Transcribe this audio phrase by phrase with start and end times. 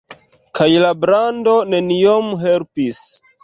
[0.59, 3.07] Kaj la brando neniom helpis.